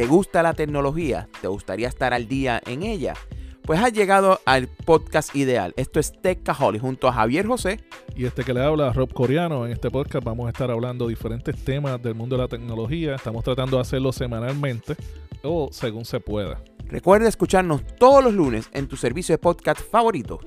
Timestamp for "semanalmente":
14.10-14.96